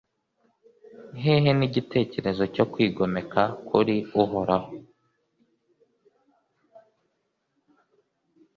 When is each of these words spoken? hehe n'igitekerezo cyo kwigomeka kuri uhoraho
hehe 1.23 1.49
n'igitekerezo 1.57 2.43
cyo 2.55 2.65
kwigomeka 2.71 3.41
kuri 3.67 3.95
uhoraho 4.21 4.71